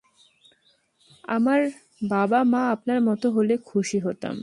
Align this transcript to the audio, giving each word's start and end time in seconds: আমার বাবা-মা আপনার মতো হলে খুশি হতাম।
আমার 1.27 1.61
বাবা-মা 2.09 2.61
আপনার 2.71 2.99
মতো 3.01 3.27
হলে 3.31 3.53
খুশি 3.65 3.97
হতাম। 4.05 4.35